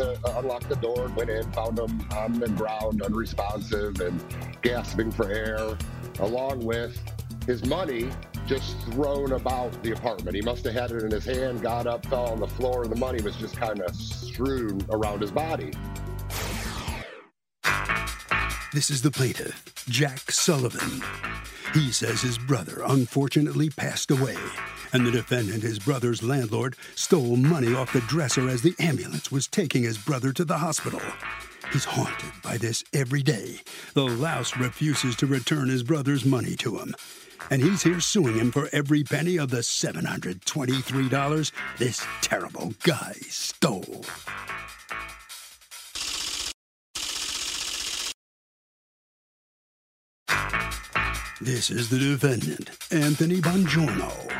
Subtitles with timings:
[0.00, 4.24] The, uh, unlocked the door, and went in, found him on the ground, unresponsive and
[4.62, 5.76] gasping for air,
[6.20, 6.98] along with
[7.46, 8.08] his money
[8.46, 10.34] just thrown about the apartment.
[10.34, 12.90] He must have had it in his hand, got up, fell on the floor, and
[12.90, 15.70] the money was just kind of strewn around his body.
[18.72, 21.02] This is the plaintiff, Jack Sullivan.
[21.74, 24.36] He says his brother unfortunately passed away,
[24.92, 29.48] and the defendant, his brother's landlord, stole money off the dresser as the ambulance was
[29.48, 31.00] taking his brother to the hospital.
[31.72, 33.56] He's haunted by this every day.
[33.94, 36.94] The louse refuses to return his brother's money to him.
[37.50, 44.04] And he's here suing him for every penny of the $723 this terrible guy stole.
[51.42, 54.30] This is the defendant, Anthony Bongiorno.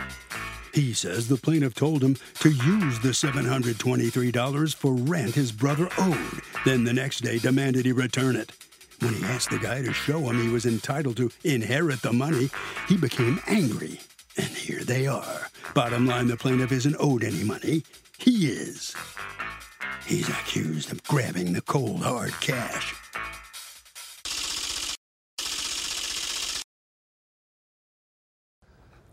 [0.75, 6.43] He says the plaintiff told him to use the $723 for rent his brother owed,
[6.67, 8.53] then the next day demanded he return it.
[8.99, 12.51] When he asked the guy to show him he was entitled to inherit the money,
[12.87, 14.01] he became angry.
[14.37, 15.49] And here they are.
[15.75, 17.83] Bottom line, the plaintiff isn't owed any money.
[18.19, 18.95] He is.
[20.07, 22.95] He's accused of grabbing the cold, hard cash.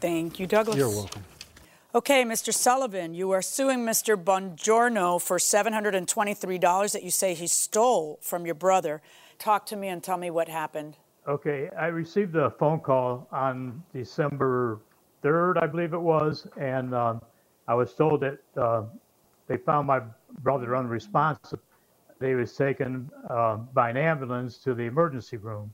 [0.00, 0.76] Thank you, Douglas.
[0.76, 1.24] You're welcome.
[1.94, 2.52] Okay, Mr.
[2.52, 4.22] Sullivan, you are suing Mr.
[4.22, 9.00] Bongiorno for $723 that you say he stole from your brother.
[9.38, 10.98] Talk to me and tell me what happened.
[11.26, 14.80] Okay, I received a phone call on December
[15.24, 17.22] 3rd, I believe it was, and um,
[17.66, 18.82] I was told that uh,
[19.46, 20.00] they found my
[20.42, 21.60] brother unresponsive.
[22.18, 25.72] They was taken uh, by an ambulance to the emergency room.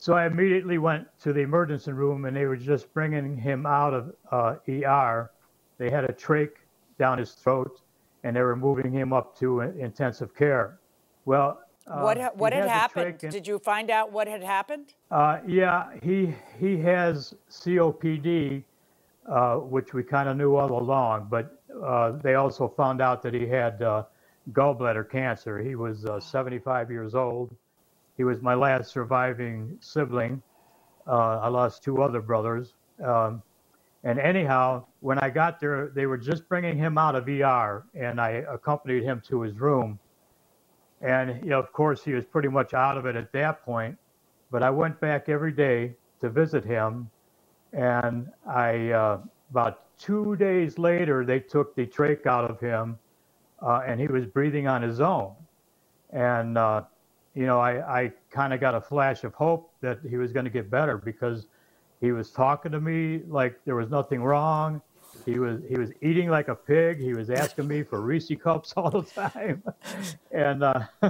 [0.00, 3.92] So I immediately went to the emergency room, and they were just bringing him out
[3.92, 5.30] of uh, ER.
[5.76, 6.52] They had a trach
[6.98, 7.82] down his throat,
[8.24, 10.80] and they were moving him up to intensive care.
[11.26, 13.22] Well, uh, what ha- what he had happened?
[13.24, 14.94] in- Did you find out what had happened?
[15.10, 18.64] uh, yeah, he he has COPD,
[19.28, 23.34] uh, which we kind of knew all along, but uh, they also found out that
[23.34, 24.04] he had uh,
[24.52, 25.58] gallbladder cancer.
[25.58, 27.54] He was uh, 75 years old.
[28.20, 30.42] He was my last surviving sibling.
[31.06, 32.74] Uh, I lost two other brothers.
[33.02, 33.42] Um,
[34.04, 38.20] and anyhow, when I got there, they were just bringing him out of ER, and
[38.20, 39.98] I accompanied him to his room.
[41.00, 43.96] And you know, of course, he was pretty much out of it at that point.
[44.50, 47.08] But I went back every day to visit him,
[47.72, 49.20] and I uh,
[49.50, 52.98] about two days later they took the trach out of him,
[53.62, 55.32] uh, and he was breathing on his own.
[56.12, 56.82] And uh,
[57.40, 60.44] you know, I, I kind of got a flash of hope that he was going
[60.44, 61.46] to get better because
[62.02, 64.82] he was talking to me like there was nothing wrong.
[65.24, 67.00] He was he was eating like a pig.
[67.00, 69.62] He was asking me for Reese cups all the time,
[70.30, 70.82] and uh,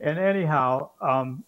[0.00, 1.44] and anyhow, um,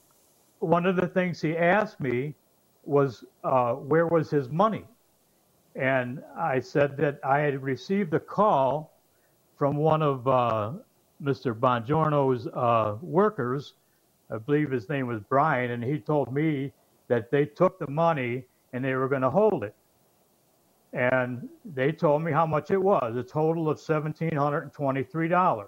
[0.61, 2.37] one of the things he asked me
[2.85, 4.85] was uh, where was his money,
[5.75, 8.93] and I said that I had received a call
[9.57, 10.73] from one of uh,
[11.21, 11.59] Mr.
[11.59, 13.75] Bongiorno's uh, workers.
[14.31, 16.73] I believe his name was Brian, and he told me
[17.09, 19.75] that they took the money and they were going to hold it.
[20.93, 25.67] And they told me how much it was a total of $1,723.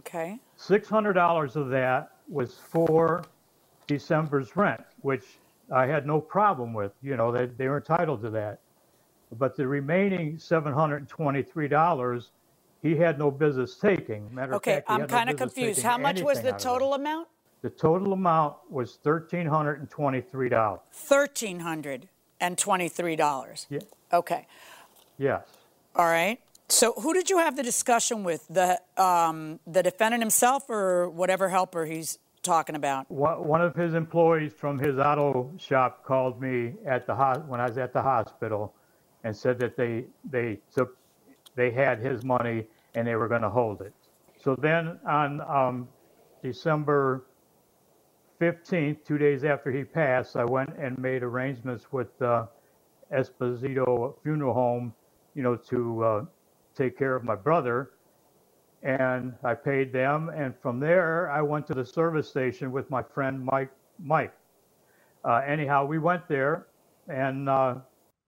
[0.00, 0.38] Okay.
[0.58, 3.22] $600 of that was for
[3.86, 5.38] December's rent, which
[5.72, 6.92] I had no problem with.
[7.02, 8.60] You know, they, they were entitled to that.
[9.38, 12.28] But the remaining $723,
[12.82, 14.32] he had no business taking.
[14.34, 15.82] Matter of Okay, fact, I'm kind of confused.
[15.82, 16.62] How much was the out of it.
[16.62, 17.28] total amount?
[17.62, 20.80] The total amount was $1,323.
[20.92, 22.08] Thirteen hundred
[22.40, 23.66] and twenty-three dollars.
[23.70, 23.80] Yeah.
[24.12, 24.46] Okay.
[25.18, 25.42] Yes.
[25.94, 26.38] All right.
[26.68, 28.46] So, who did you have the discussion with?
[28.48, 33.10] The um, the defendant himself, or whatever helper he's talking about?
[33.10, 37.68] One of his employees from his auto shop called me at the ho- when I
[37.68, 38.74] was at the hospital,
[39.24, 40.96] and said that they they took
[41.54, 43.92] they had his money and they were going to hold it.
[44.42, 45.88] So then on um,
[46.42, 47.24] December
[48.40, 52.46] 15th, two days after he passed, I went and made arrangements with uh,
[53.12, 54.92] Esposito Funeral Home,
[55.34, 56.24] you know, to uh,
[56.74, 57.90] take care of my brother.
[58.82, 60.28] And I paid them.
[60.28, 63.70] And from there, I went to the service station with my friend Mike.
[63.98, 64.32] Mike.
[65.24, 66.66] Uh, anyhow, we went there,
[67.08, 67.76] and uh,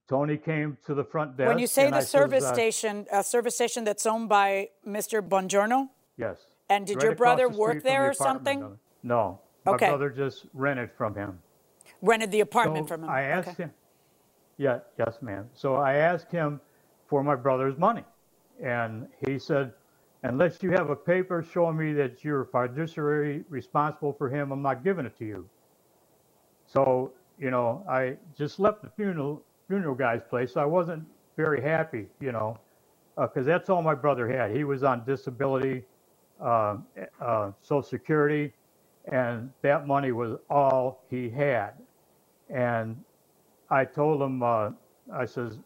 [0.09, 1.47] Tony came to the front desk.
[1.47, 4.71] When you say the I service says, uh, station, a service station that's owned by
[4.87, 5.21] Mr.
[5.21, 5.91] Bongiorno?
[6.17, 6.39] Yes.
[6.69, 8.61] And did Right your brother work street there the or something?
[8.61, 8.79] building.
[9.73, 9.87] No.
[9.87, 11.39] My brother just rented from him.
[12.03, 13.11] Rented the apartment So from him?
[13.11, 13.65] I asked Okay.
[13.65, 13.73] him.
[14.57, 15.49] Yeah, yes, ma'am.
[15.55, 16.61] So I asked him
[17.07, 18.05] for my brother's money,
[18.61, 19.73] and he said,
[20.25, 24.83] "Unless you have a paper showing me that you're fiduciary responsible for him, I'm not
[24.83, 25.49] giving it to you."
[26.67, 30.55] So you know, I just left the funeral funeral guy's place.
[30.55, 31.05] So I wasn't
[31.37, 32.59] very happy, you know,
[33.17, 34.51] because that's all my brother had.
[34.51, 35.85] He was on disability,
[36.41, 36.79] uh,
[37.21, 38.53] uh, Social Security,
[39.11, 41.73] and that money was all he had.
[42.51, 42.97] And
[43.71, 44.71] I told him, uh,
[45.13, 45.59] I says,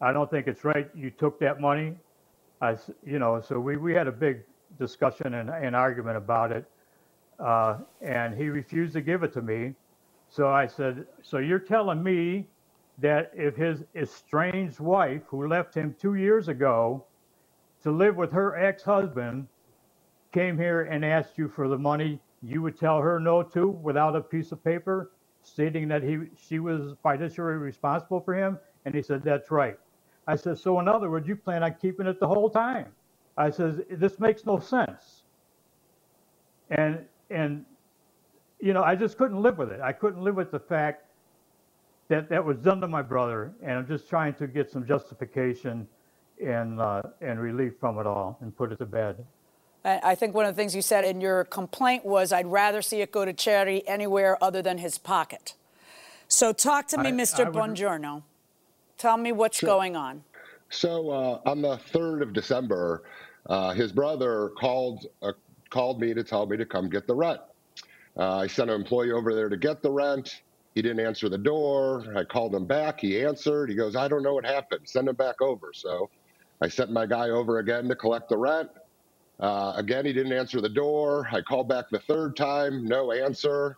[0.00, 0.88] I don't think it's right.
[0.94, 1.96] You took that money.
[2.60, 4.42] I, you know, so we, we had a big
[4.78, 6.64] discussion and, and argument about it.
[7.38, 9.74] Uh, and he refused to give it to me.
[10.28, 12.46] So I said, so you're telling me
[12.98, 17.04] that if his estranged wife, who left him two years ago
[17.82, 19.46] to live with her ex-husband,
[20.32, 24.16] came here and asked you for the money, you would tell her no to without
[24.16, 25.12] a piece of paper
[25.42, 28.58] stating that he she was fiduciary responsible for him?
[28.84, 29.78] And he said, That's right.
[30.26, 32.86] I said, So in other words, you plan on keeping it the whole time.
[33.36, 35.24] I says, This makes no sense.
[36.70, 37.64] And and
[38.60, 39.80] you know, I just couldn't live with it.
[39.80, 41.06] I couldn't live with the fact
[42.08, 45.88] that that was done to my brother, and I'm just trying to get some justification
[46.44, 49.24] and uh, and relief from it all and put it to bed.
[49.84, 52.82] I I think one of the things you said in your complaint was, I'd rather
[52.82, 55.54] see it go to charity anywhere other than his pocket.
[56.28, 57.40] So talk to me, I- Mr.
[57.46, 58.22] I would- Bongiorno.
[58.98, 60.22] Tell me what's going on.
[60.70, 63.02] So uh, on the third of December,
[63.48, 65.32] uh, his brother called uh,
[65.70, 67.40] called me to tell me to come get the rent.
[68.16, 70.42] Uh, I sent an employee over there to get the rent.
[70.74, 72.04] He didn't answer the door.
[72.16, 73.00] I called him back.
[73.00, 73.68] He answered.
[73.70, 74.82] He goes, "I don't know what happened.
[74.88, 76.08] Send him back over." So
[76.60, 78.70] I sent my guy over again to collect the rent.
[79.42, 81.28] Uh, again, he didn't answer the door.
[81.32, 82.84] I called back the third time.
[82.86, 83.76] No answer.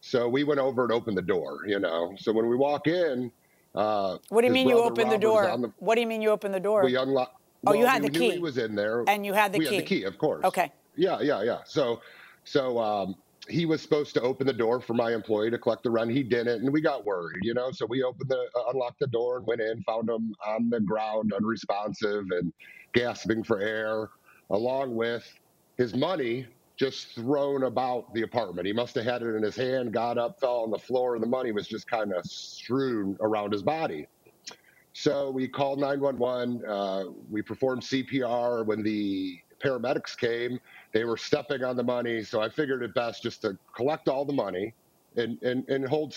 [0.00, 1.60] So we went over and opened the door.
[1.66, 2.14] You know.
[2.18, 3.30] So when we walk in.
[3.74, 5.44] Uh, What do you mean you opened the door?
[5.44, 6.84] the- What do you mean you opened the door?
[6.84, 7.36] we unlocked.
[7.66, 8.30] Oh, you well, had we the knew key.
[8.32, 9.74] he was in there, And you had the we key.
[9.76, 10.44] had the key, of course.
[10.44, 10.72] Okay.
[10.96, 11.58] Yeah, yeah, yeah.
[11.64, 12.00] So,
[12.44, 13.14] so um,
[13.48, 16.10] he was supposed to open the door for my employee to collect the rent.
[16.10, 17.70] He didn't, and we got worried, you know.
[17.70, 20.80] So we opened the, uh, unlocked the door and went in, found him on the
[20.80, 22.52] ground, unresponsive and
[22.94, 24.10] gasping for air,
[24.52, 25.24] along with
[25.76, 26.46] his money
[26.76, 28.66] just thrown about the apartment.
[28.66, 31.22] He must have had it in his hand, got up, fell on the floor, and
[31.22, 34.06] the money was just kind of strewn around his body.
[34.92, 36.64] So we called 911.
[36.66, 38.66] Uh, we performed CPR.
[38.66, 40.58] When the paramedics came,
[40.92, 42.22] they were stepping on the money.
[42.22, 44.74] So I figured it best just to collect all the money
[45.16, 46.16] and and and hold,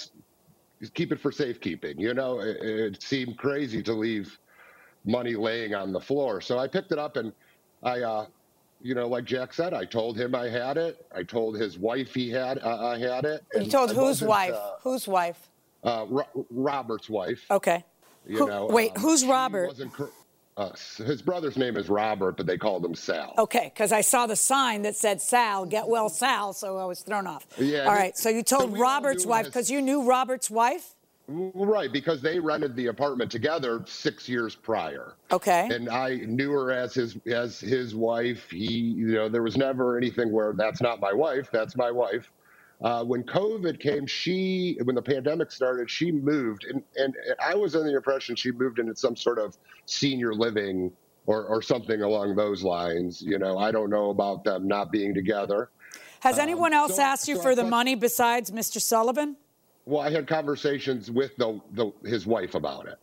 [0.93, 1.99] keep it for safekeeping.
[1.99, 4.37] You know, it, it seemed crazy to leave
[5.05, 6.41] money laying on the floor.
[6.41, 7.31] So I picked it up and
[7.85, 8.25] I, uh,
[8.81, 11.05] you know, like Jack said, I told him I had it.
[11.15, 13.43] I told his wife he had uh, I had it.
[13.55, 14.53] You told I whose wife?
[14.53, 15.49] Uh, whose wife?
[15.83, 17.45] uh, Ro- Robert's wife.
[17.49, 17.85] Okay.
[18.27, 19.69] You Who- know, wait, um, who's Robert?
[20.57, 23.35] uh, his brother's name is Robert, but they called him Sal.
[23.37, 27.01] Okay, because I saw the sign that said Sal, get well Sal, so I was
[27.01, 27.45] thrown off.
[27.59, 30.94] Yeah, All right, so you told all Robert's wife because you knew Robert's wife?
[31.27, 35.15] Right, because they rented the apartment together six years prior.
[35.31, 35.67] Okay.
[35.71, 38.49] And I knew her as his as his wife.
[38.51, 41.49] He, you know, there was never anything where that's not my wife.
[41.51, 42.31] That's my wife.
[42.81, 47.75] Uh, when COVID came, she when the pandemic started, she moved, and and I was
[47.75, 50.91] under the impression she moved into some sort of senior living
[51.25, 53.21] or or something along those lines.
[53.21, 55.69] You know, I don't know about them not being together.
[56.19, 58.79] Has anyone else so- asked you so for I the thought- money besides Mr.
[58.79, 59.37] Sullivan?
[59.85, 62.99] Well, I had conversations with the, the his wife about it.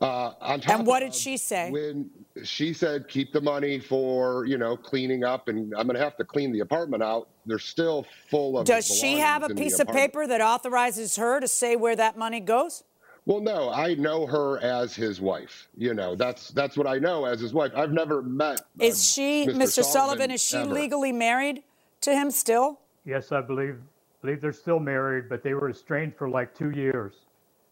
[0.00, 1.70] Uh, on top And what did she say?
[1.70, 2.08] When
[2.44, 6.16] she said, "Keep the money for you know cleaning up," and I'm going to have
[6.16, 7.28] to clean the apartment out.
[7.44, 8.66] They're still full of.
[8.66, 11.76] Does she have a belongings in the piece of paper that authorizes her to say
[11.76, 12.84] where that money goes?
[13.26, 15.68] Well, no, I know her as his wife.
[15.76, 17.72] You know, that's that's what I know as his wife.
[17.76, 18.60] I've never met.
[18.60, 19.54] Uh, is she, Mr.
[19.54, 19.84] Mr.
[19.84, 20.72] Sullivan, Sullivan, is she ever.
[20.72, 21.62] legally married
[22.00, 22.80] to him still?
[23.04, 23.78] Yes, I believe
[24.22, 27.14] believe they're still married, but they were estranged for like two years.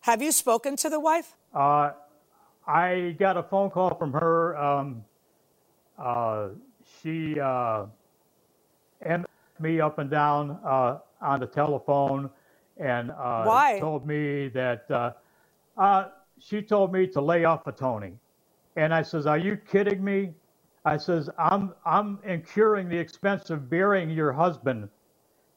[0.00, 1.37] Have you spoken to the wife?
[1.54, 1.92] Uh,
[2.66, 4.57] I got a phone call from her.
[4.57, 5.04] Um,
[5.99, 6.49] uh,
[7.00, 7.87] she uh,
[9.02, 9.25] and
[9.61, 12.30] me up and down uh, on the telephone
[12.78, 13.78] and uh, Why?
[13.78, 15.12] told me that uh,
[15.76, 18.14] uh, she told me to lay off of Tony.
[18.76, 20.33] And I says, "Are you kidding me?"
[20.85, 24.88] I says, "I'm I'm incurring the expense of burying your husband."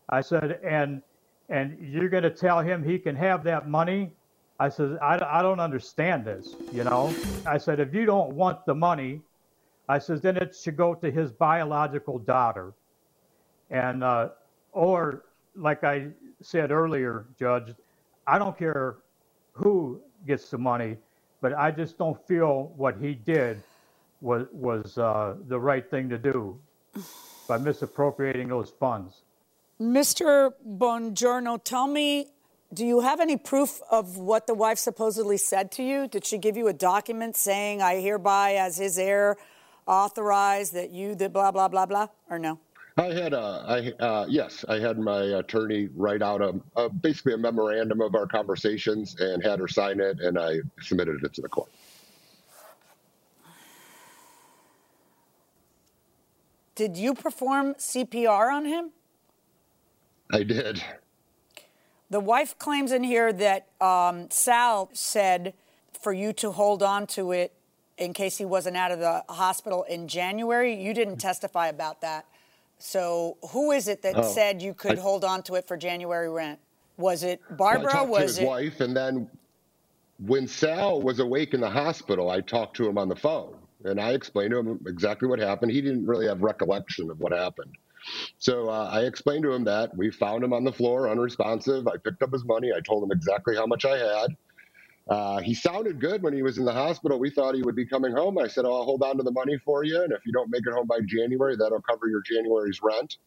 [0.10, 1.01] I said, "And
[1.50, 4.12] and you're going to tell him he can have that money?"
[4.60, 7.13] I said, I, I don't understand this, you know?
[7.45, 9.19] I said, if you don't want the money,
[9.89, 12.74] I says, then it should go to his biological daughter.
[13.69, 14.29] And, uh,
[14.72, 16.07] or like I
[16.41, 17.74] said earlier, Judge,
[18.27, 18.98] I don't care
[19.51, 20.98] who gets the money,
[21.41, 23.62] but I just don't feel what he did
[24.22, 26.57] was, was uh, the right thing to do
[27.48, 29.24] by misappropriating those funds.
[29.82, 30.51] Mr.
[30.65, 32.27] Bongiorno, tell me
[32.74, 36.08] do you have any proof of what the wife supposedly said to you?
[36.08, 39.38] Did she give you a document saying, I hereby, as his heir,
[39.86, 42.60] authorize that you did blah, blah, blah, blah, or no?
[42.98, 47.34] I had a, I, uh, yes, I had my attorney write out a, a, basically
[47.34, 51.42] a memorandum of our conversations and had her sign it, and I submitted it to
[51.42, 51.70] the court.
[56.75, 58.92] Did you perform CPR on him?
[60.33, 60.83] I did.
[62.09, 65.53] The wife claims in here that um, Sal said
[65.99, 67.53] for you to hold on to it
[67.97, 70.73] in case he wasn't out of the hospital in January.
[70.73, 72.25] You didn't testify about that.
[72.79, 75.77] So who is it that oh, said you could I, hold on to it for
[75.77, 76.59] January rent?
[76.97, 77.95] Was it Barbara?
[77.95, 79.29] I was to his it wife, and then
[80.19, 83.99] when Sal was awake in the hospital, I talked to him on the phone and
[83.99, 85.71] I explained to him exactly what happened.
[85.71, 87.75] He didn't really have recollection of what happened.
[88.39, 91.88] So uh, I explained to him that we found him on the floor, unresponsive.
[91.88, 92.72] I picked up his money.
[92.75, 94.38] I told him exactly how much I had.
[95.10, 97.19] Uh, he sounded good when he was in the hospital.
[97.19, 98.38] We thought he would be coming home.
[98.39, 100.01] I said, oh, I'll hold on to the money for you.
[100.03, 103.17] And if you don't make it home by January, that'll cover your January's rent.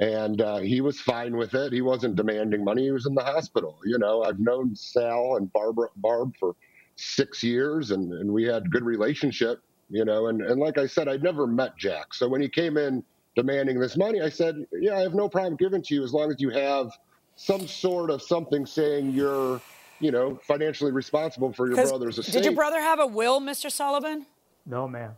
[0.00, 1.72] And uh, he was fine with it.
[1.72, 2.84] He wasn't demanding money.
[2.84, 3.78] He was in the hospital.
[3.84, 6.54] You know, I've known Sal and Barbara, Barb for
[6.96, 9.60] six years, and, and we had good relationship,
[9.90, 10.28] you know.
[10.28, 12.14] And, and like I said, I'd never met Jack.
[12.14, 13.04] So when he came in
[13.38, 14.20] demanding this money.
[14.20, 16.90] I said, yeah, I have no problem giving to you as long as you have
[17.36, 19.60] some sort of something saying you're,
[20.00, 22.32] you know, financially responsible for your brother's estate.
[22.32, 23.70] Did your brother have a will, Mr.
[23.70, 24.26] Sullivan?
[24.66, 25.12] No, ma'am.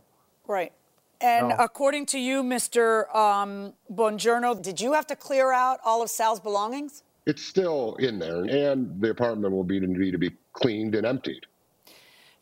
[0.47, 0.71] Right.
[1.19, 1.55] And no.
[1.57, 3.13] according to you, Mr.
[3.15, 7.03] Um, Bongiorno, did you have to clear out all of Sal's belongings?
[7.25, 11.07] It's still in there, and the apartment will be to be, to be cleaned and
[11.07, 11.45] emptied.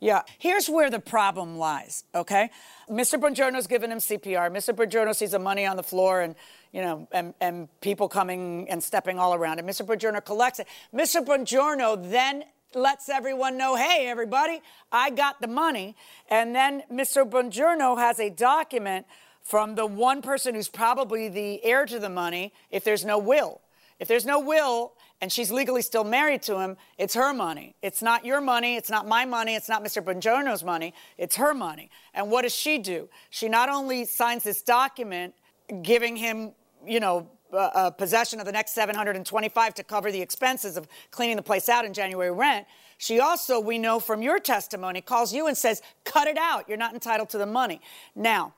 [0.01, 2.51] Yeah, here's where the problem lies, okay?
[2.89, 3.19] Mr.
[3.19, 4.49] Bongiorno's giving him CPR.
[4.49, 4.73] Mr.
[4.73, 6.35] Bongiorno sees the money on the floor and,
[6.71, 9.65] you know, and, and people coming and stepping all around it.
[9.65, 9.85] Mr.
[9.85, 10.67] Bongiorno collects it.
[10.95, 11.25] Mr.
[11.25, 15.97] Bongiorno then lets everyone know, hey, everybody, I got the money.
[16.29, 17.29] And then Mr.
[17.29, 19.05] Bongiorno has a document
[19.41, 23.59] from the one person who's probably the heir to the money if there's no will.
[23.99, 27.75] If there's no will, and she's legally still married to him, it's her money.
[27.81, 28.77] It's not your money.
[28.77, 29.55] It's not my money.
[29.55, 30.01] It's not Mr.
[30.01, 30.93] Bongiorno's money.
[31.17, 31.89] It's her money.
[32.13, 33.09] And what does she do?
[33.29, 35.33] She not only signs this document
[35.81, 36.53] giving him,
[36.85, 41.41] you know, uh, possession of the next 725 to cover the expenses of cleaning the
[41.41, 42.65] place out in January rent.
[42.97, 46.67] She also, we know from your testimony, calls you and says, cut it out.
[46.67, 47.81] You're not entitled to the money.
[48.15, 48.53] Now,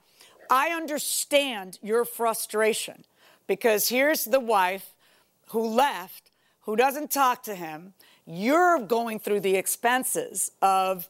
[0.50, 3.06] I understand your frustration
[3.48, 4.94] because here's the wife
[5.50, 6.31] who left
[6.62, 7.94] who doesn't talk to him,
[8.26, 11.08] you're going through the expenses of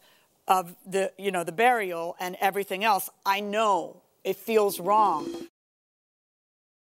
[0.48, 3.10] of the you know the burial and everything else.
[3.26, 5.28] I know it feels wrong.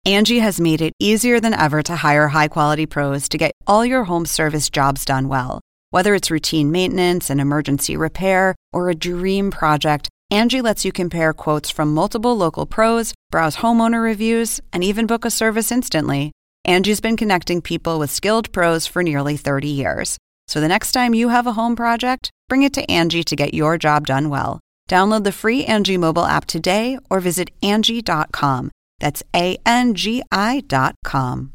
[0.05, 3.85] Angie has made it easier than ever to hire high quality pros to get all
[3.85, 5.61] your home service jobs done well.
[5.91, 11.31] Whether it's routine maintenance, an emergency repair, or a dream project, Angie lets you compare
[11.31, 16.31] quotes from multiple local pros, browse homeowner reviews, and even book a service instantly.
[16.65, 20.17] Angie's been connecting people with skilled pros for nearly 30 years.
[20.47, 23.53] So the next time you have a home project, bring it to Angie to get
[23.53, 24.61] your job done well.
[24.89, 28.71] Download the free Angie mobile app today or visit Angie.com.
[28.99, 31.51] That's A N G I.com.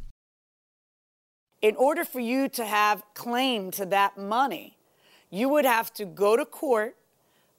[1.63, 4.77] In order for you to have claim to that money,
[5.31, 6.97] you would have to go to court,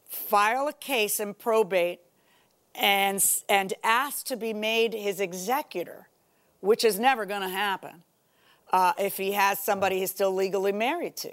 [0.07, 1.99] file a case in probate,
[2.75, 6.08] and, and ask to be made his executor
[6.61, 8.03] which is never going to happen
[8.71, 11.31] uh, if he has somebody he's still legally married to.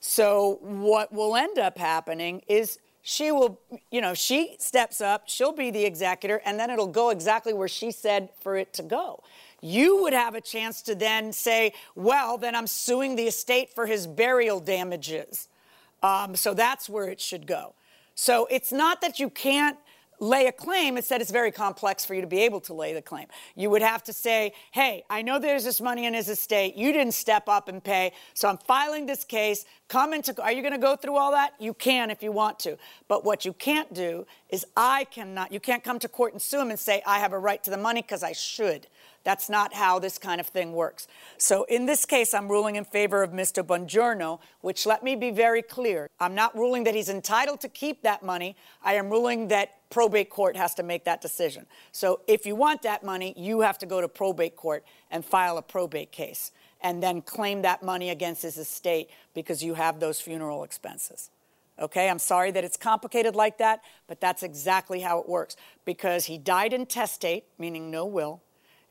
[0.00, 3.58] So what will end up happening is she will,
[3.90, 7.68] you know, she steps up, she'll be the executor, and then it'll go exactly where
[7.68, 9.22] she said for it to go.
[9.62, 13.86] You would have a chance to then say, well, then I'm suing the estate for
[13.86, 15.48] his burial damages.
[16.02, 17.74] Um, so that's where it should go.
[18.14, 19.78] So it's not that you can't
[20.20, 22.92] lay a claim, it's that it's very complex for you to be able to lay
[22.92, 23.26] the claim.
[23.56, 26.76] You would have to say, hey, I know there's this money in his estate.
[26.76, 29.64] You didn't step up and pay, so I'm filing this case.
[29.90, 31.54] Come into, are you going to go through all that?
[31.58, 32.78] You can if you want to.
[33.08, 36.60] But what you can't do is I cannot, you can't come to court and sue
[36.60, 38.86] him and say, I have a right to the money because I should.
[39.24, 41.08] That's not how this kind of thing works.
[41.38, 43.64] So in this case, I'm ruling in favor of Mr.
[43.64, 46.08] Bongiorno, which let me be very clear.
[46.20, 48.54] I'm not ruling that he's entitled to keep that money.
[48.84, 51.66] I am ruling that probate court has to make that decision.
[51.90, 55.58] So if you want that money, you have to go to probate court and file
[55.58, 60.20] a probate case and then claim that money against his estate because you have those
[60.20, 61.30] funeral expenses.
[61.78, 66.26] Okay, I'm sorry that it's complicated like that, but that's exactly how it works because
[66.26, 68.42] he died intestate, meaning no will,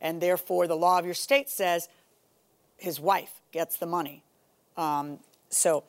[0.01, 1.87] and therefore the law of your state says
[2.77, 4.23] his wife gets the money.
[4.75, 5.19] Um,
[5.49, 5.83] so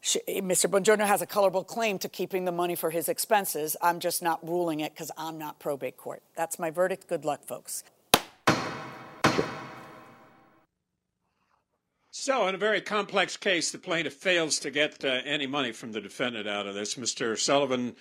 [0.00, 0.70] she, Mr.
[0.70, 3.76] Bongiorno has a colorable claim to keeping the money for his expenses.
[3.80, 6.22] I'm just not ruling it because I'm not probate court.
[6.36, 7.08] That's my verdict.
[7.08, 7.82] Good luck, folks.
[12.24, 15.92] So, in a very complex case, the plaintiff fails to get uh, any money from
[15.92, 16.94] the defendant out of this.
[16.94, 17.38] Mr.
[17.38, 17.96] Sullivan,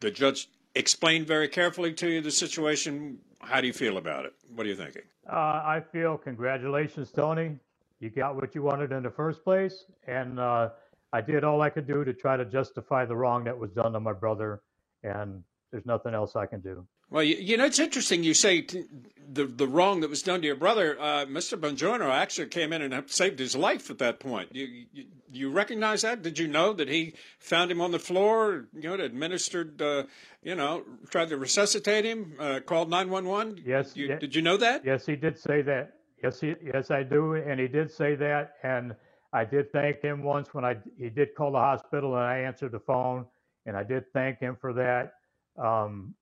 [0.00, 3.18] the judge explained very carefully to you the situation.
[3.38, 4.34] How do you feel about it?
[4.56, 5.02] What are you thinking?
[5.24, 7.60] Uh, I feel congratulations, Tony.
[8.00, 10.70] You got what you wanted in the first place, and uh,
[11.12, 13.92] I did all I could do to try to justify the wrong that was done
[13.92, 14.62] to my brother,
[15.04, 16.84] and there's nothing else I can do.
[17.10, 18.84] Well, you, you know, it's interesting you say t-
[19.32, 20.96] the the wrong that was done to your brother.
[21.00, 21.58] Uh, Mr.
[21.58, 24.54] Bongiorno actually came in and saved his life at that point.
[24.54, 26.22] You, you, you recognize that?
[26.22, 28.66] Did you know that he found him on the floor?
[28.72, 29.80] You know, administered.
[29.80, 30.04] Uh,
[30.42, 32.34] you know, tried to resuscitate him.
[32.38, 33.60] Uh, called nine one one.
[33.64, 33.96] Yes.
[33.96, 34.84] You, Did you know that?
[34.84, 35.94] Yes, he did say that.
[36.22, 38.94] Yes, he, yes, I do, and he did say that, and
[39.32, 42.72] I did thank him once when I he did call the hospital and I answered
[42.72, 43.26] the phone,
[43.66, 45.14] and I did thank him for that.
[45.62, 46.14] Um,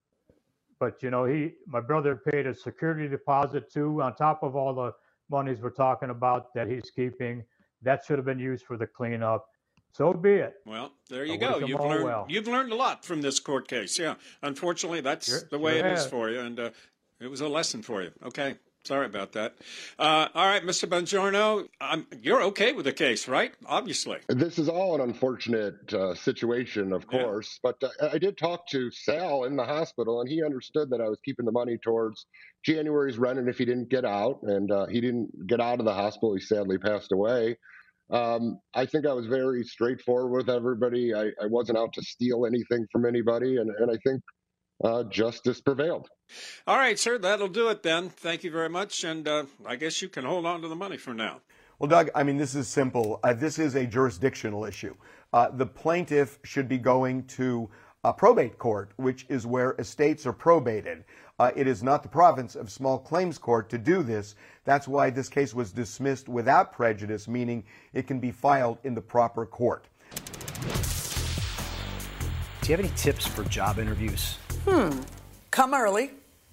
[0.79, 4.75] but you know, he my brother paid a security deposit too, on top of all
[4.75, 4.93] the
[5.31, 7.45] monies we're talking about that he's keeping.
[7.83, 9.47] That should have been used for the cleanup.
[9.93, 10.55] So be it.
[10.67, 11.59] Well, there you go.
[11.59, 12.27] You've learned well.
[12.29, 13.99] you've learned a lot from this court case.
[13.99, 14.15] Yeah.
[14.43, 16.71] Unfortunately, that's Sure- the way sure it is for you, and uh,
[17.21, 18.11] it was a lesson for you.
[18.25, 18.57] Okay.
[18.89, 19.55] Sorry about that.
[19.99, 20.89] Uh, all right, Mr.
[20.89, 23.53] Bongiorno, um, you're okay with the case, right?
[23.67, 24.17] Obviously.
[24.31, 27.23] This is all an unfortunate uh, situation, of Yeah.
[27.23, 31.03] course, but uh, I did talk to Sal in the hospital, and he understood that
[31.03, 32.25] I was keeping the money towards
[32.65, 35.85] January's rent, and if he didn't get out, and uh, he didn't get out of
[35.85, 37.59] the hospital, he sadly passed away.
[38.11, 41.13] Um, I think I was very straightforward with everybody.
[41.15, 44.23] I, I wasn't out to steal anything from anybody, and, and I think
[44.83, 46.09] uh, justice prevailed.
[46.67, 48.11] All right, sir, that'll do it then.
[48.11, 50.97] Thank you very much, and uh, I guess you can hold on to the money
[50.97, 51.41] for now.
[51.79, 53.21] Well, Doug, I mean, this is simple.
[53.23, 54.95] Uh, this is a jurisdictional issue.
[55.33, 57.71] Uh, the plaintiff should be going to
[58.05, 61.05] a probate court, which is where estates are probated.
[61.39, 64.35] Uh, it is not the province of small claims court to do this.
[64.65, 69.01] That's why this case was dismissed without prejudice, meaning it can be filed in the
[69.01, 69.87] proper court.
[72.61, 74.37] Do you have any tips for job interviews?
[74.69, 75.01] Hmm.
[75.51, 76.11] Come early,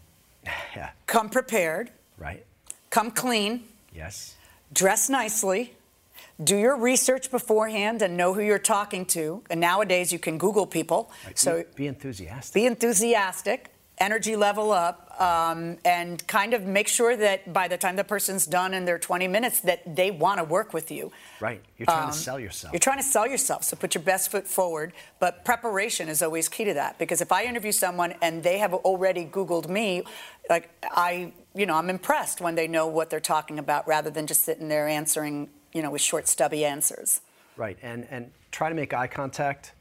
[0.75, 0.91] Yeah.
[1.05, 2.45] come prepared, Right?
[2.89, 4.35] come clean, Yes.
[4.71, 5.73] dress nicely,
[6.41, 9.41] do your research beforehand and know who you're talking to.
[9.49, 11.11] And nowadays you can Google people.
[11.25, 11.37] Right.
[11.37, 12.53] So be, be enthusiastic.
[12.53, 17.95] be enthusiastic, energy level up, um, and kind of make sure that by the time
[17.95, 21.11] the person's done in their 20 minutes, that they want to work with you.
[21.39, 21.61] right.
[21.77, 22.73] You're trying Um, to sell yourself.
[22.73, 24.91] You're trying to sell yourself, so put your best foot forward.
[25.19, 28.73] But preparation is always key to that because if I interview someone and they have
[28.73, 30.03] already Googled me,
[30.49, 34.27] like I, you know, I'm impressed when they know what they're talking about rather than
[34.27, 37.21] just sitting there answering, you know, with short, stubby answers.
[37.57, 37.77] right.
[37.81, 39.73] And and try to make eye contact.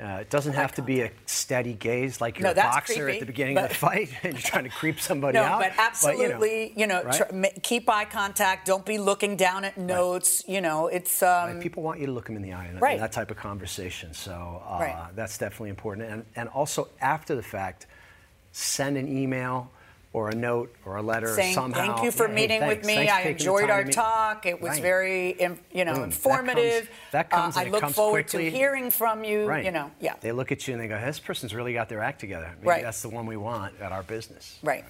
[0.00, 3.12] Uh, it doesn't have to be a steady gaze like you're No, a boxer creepy,
[3.18, 5.60] at the beginning but- of the fight and you're trying to creep somebody No, out.
[5.60, 7.28] but absolutely, you know, right?
[7.28, 8.66] tr- keep eye contact.
[8.66, 10.42] Don't be looking down at notes.
[10.48, 12.76] You know, it's um, Right, People want you to look them in the eye in,
[12.76, 14.14] in that type of conversation.
[14.14, 14.96] So uh, Right.
[15.14, 16.08] that's definitely important.
[16.10, 17.86] And, and also after the fact,
[18.52, 19.70] send an email
[20.12, 21.78] or a note or a letter saying somehow.
[21.94, 22.76] thank you for Yeah, meeting thanks.
[22.78, 22.94] with me.
[22.96, 24.44] Thanks I enjoyed our talk.
[24.44, 24.82] It was Right.
[24.82, 25.36] very,
[25.72, 26.00] you know, Boom.
[26.00, 26.84] That informative.
[26.86, 28.50] comes- that comes Uh, I look comes forward quickly.
[28.50, 29.46] to hearing from you.
[29.46, 29.64] Right.
[29.64, 32.02] You know, yeah, They look at you and they go, this person's really got their
[32.02, 32.50] act together.
[32.56, 32.82] Maybe Right.
[32.82, 34.58] that's the one we want at our business.
[34.62, 34.84] right.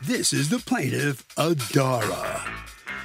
[0.00, 2.40] This is the plaintiff, Adara.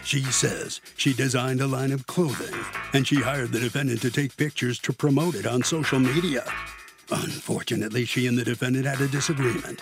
[0.05, 2.53] She says she designed a line of clothing
[2.93, 6.43] and she hired the defendant to take pictures to promote it on social media.
[7.13, 9.79] Unfortunately, she and the defendant had a disagreement,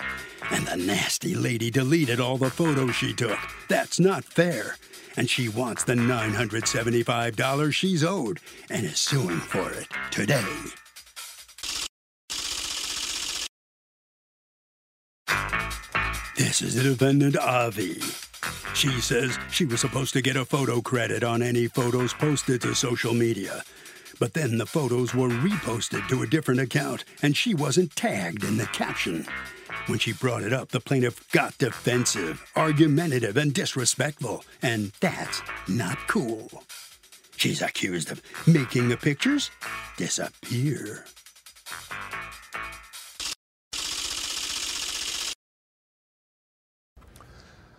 [0.50, 3.38] and the nasty lady deleted all the photos she took.
[3.68, 4.76] That's not fair.
[5.16, 8.38] And she wants the $975 she's owed
[8.70, 10.44] and is suing for it today.
[16.36, 18.00] This is the defendant, Avi.
[18.74, 22.74] She says she was supposed to get a photo credit on any photos posted to
[22.74, 23.62] social media.
[24.22, 28.56] But then the photos were reposted to a different account, and she wasn't tagged in
[28.56, 29.26] the caption.
[29.86, 35.98] When she brought it up, the plaintiff got defensive, argumentative, and disrespectful, and that's not
[36.06, 36.62] cool.
[37.36, 39.50] She's accused of making the pictures
[39.96, 41.04] disappear.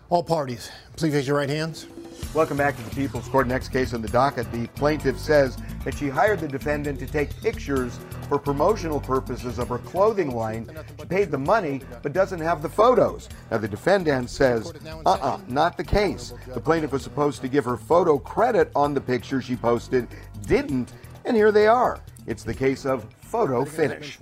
[0.09, 1.87] All parties, please raise your right hands.
[2.33, 3.47] Welcome back to the People's Court.
[3.47, 4.51] Next case on the docket.
[4.51, 9.69] The plaintiff says that she hired the defendant to take pictures for promotional purposes of
[9.69, 10.69] her clothing line.
[10.99, 13.29] She paid the money but doesn't have the photos.
[13.51, 14.73] Now, the defendant says,
[15.05, 16.33] uh uh not the case.
[16.53, 20.07] The plaintiff was supposed to give her photo credit on the picture she posted,
[20.45, 20.93] didn't,
[21.25, 21.99] and here they are.
[22.27, 24.19] It's the case of photo finish.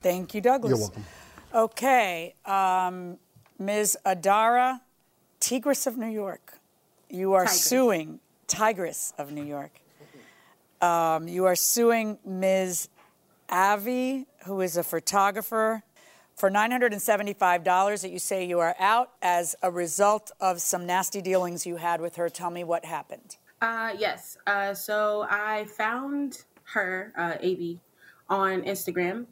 [0.00, 0.70] Thank you, Douglas.
[0.70, 1.04] You're welcome.
[1.54, 3.18] Okay, um,
[3.58, 3.96] Ms.
[4.04, 4.80] Adara
[5.40, 6.58] Tigress of New York.
[7.08, 7.60] You are Tigress.
[7.60, 9.80] suing Tigress of New York.
[10.84, 12.90] Um, you are suing Ms.
[13.48, 15.82] Avi, who is a photographer,
[16.36, 21.64] for $975 that you say you are out as a result of some nasty dealings
[21.64, 22.28] you had with her.
[22.28, 23.38] Tell me what happened.
[23.62, 24.36] Uh, yes.
[24.46, 26.44] Uh, so I found
[26.74, 27.80] her, uh, AB,
[28.28, 29.24] on Instagram.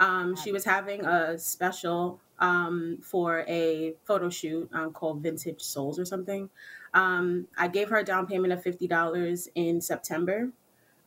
[0.00, 6.00] Um, she was having a special um, for a photo shoot um, called Vintage Souls
[6.00, 6.50] or something.
[6.94, 10.50] Um, I gave her a down payment of $50 in September.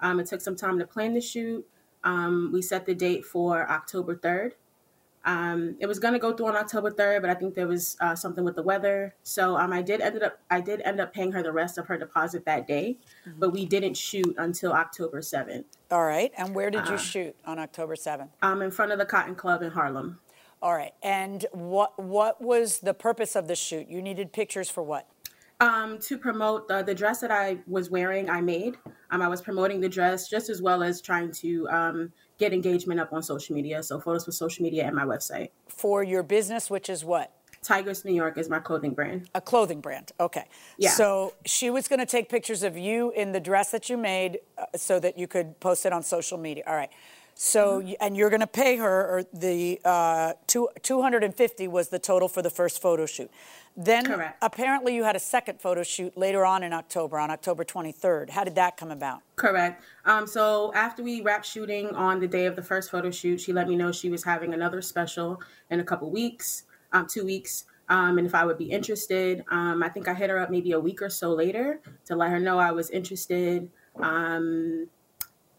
[0.01, 1.65] Um, it took some time to plan the shoot.
[2.03, 4.51] Um, we set the date for October 3rd.
[5.25, 7.97] Um, it was going to go through on October 3rd, but I think there was
[7.99, 9.13] uh, something with the weather.
[9.23, 11.87] So um, I did ended up I did end up paying her the rest of
[11.87, 12.97] her deposit that day,
[13.37, 15.65] but we didn't shoot until October 7th.
[15.91, 16.31] All right.
[16.37, 18.29] And where did you Uh, shoot on October 7th?
[18.41, 20.19] Um, in front of the Cotton Club in Harlem.
[20.61, 20.93] All right.
[21.03, 23.89] And what what was the purpose of the shoot?
[23.89, 25.05] You needed pictures for what?
[25.61, 28.77] Um, to promote the, the dress that I was wearing, I made.
[29.11, 32.99] Um, I was promoting the dress just as well as trying to um, get engagement
[32.99, 33.83] up on social media.
[33.83, 35.49] So photos for social media and my website.
[35.67, 37.33] For your business, which is what?
[37.61, 39.29] Tigress New York is my clothing brand.
[39.35, 40.13] A clothing brand.
[40.19, 40.45] Okay.
[40.77, 40.91] Yeah.
[40.91, 44.39] So she was going to take pictures of you in the dress that you made
[44.57, 46.63] uh, so that you could post it on social media.
[46.67, 46.89] All right.
[47.41, 47.93] So, Mm-hmm.
[48.01, 52.41] and you're going to pay her or the uh, two, 250 was the total for
[52.41, 53.31] the first photo shoot.
[53.77, 54.37] Then Correct.
[54.41, 58.31] apparently you had a second photo shoot later on in October, on October 23rd.
[58.31, 59.21] How did that come about?
[59.37, 59.81] Correct.
[60.03, 63.53] Um, so after we wrapped shooting on the day of the first photo shoot, she
[63.53, 67.63] let me know she was having another special in a couple weeks, um, two weeks,
[67.87, 69.45] um, and if I would be interested.
[69.49, 72.31] Um, I think I hit her up maybe a week or so later to let
[72.31, 73.69] her know I was interested.
[73.95, 74.89] Um,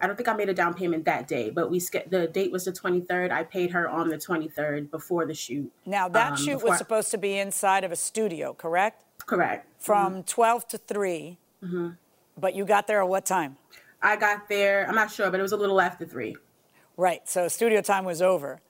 [0.00, 2.50] I don't think I made a down payment that day, but we sk- the date
[2.50, 3.30] was the 23rd.
[3.30, 5.70] I paid her on the 23rd before the shoot.
[5.84, 9.02] Now, that Um, shoot was I- supposed to be inside of a studio, correct?
[9.26, 9.66] correct.
[9.78, 11.38] From 12 to 3.
[11.62, 11.90] Mm-hmm.
[12.38, 13.58] But you got there at what time?
[14.02, 14.86] I got there.
[14.88, 16.36] I'm not sure, but it was a little after three.
[16.96, 17.28] Right.
[17.28, 18.60] So studio time was over.